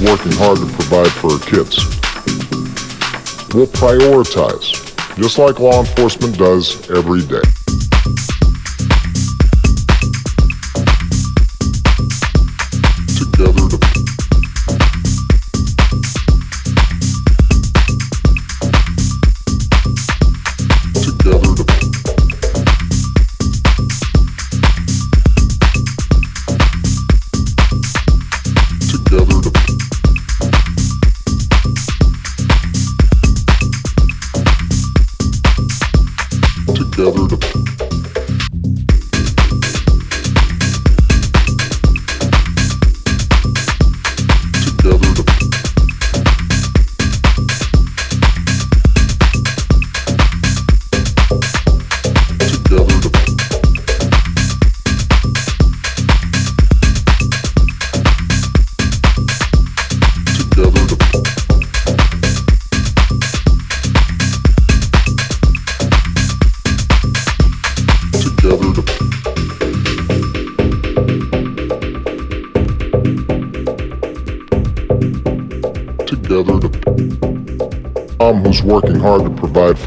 working 0.00 0.32
hard 0.32 0.58
to 0.58 0.66
provide 0.66 1.10
for 1.10 1.32
her 1.32 1.44
kids. 1.44 1.76
We'll 3.54 3.66
prioritize, 3.66 5.16
just 5.16 5.38
like 5.38 5.58
law 5.58 5.80
enforcement 5.80 6.38
does 6.38 6.88
every 6.90 7.22
day. 7.22 7.42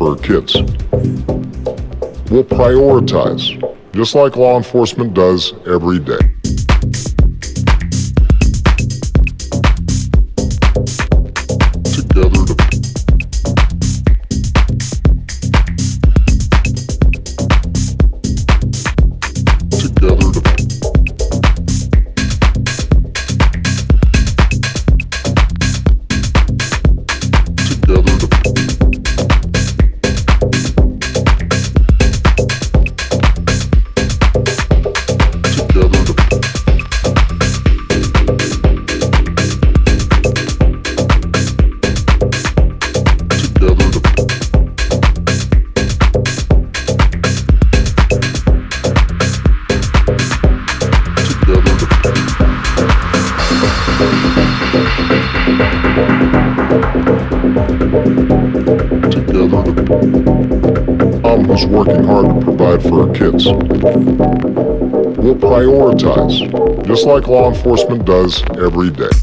For 0.01 0.15
her 0.15 0.21
kids. 0.21 0.55
We'll 2.31 2.43
prioritize, 2.43 3.45
just 3.93 4.15
like 4.15 4.35
law 4.35 4.57
enforcement 4.57 5.13
does 5.13 5.53
every 5.67 5.99
day. 5.99 6.30
Just 66.91 67.05
like 67.05 67.25
law 67.25 67.49
enforcement 67.49 68.03
does 68.03 68.43
every 68.57 68.89
day. 68.89 69.20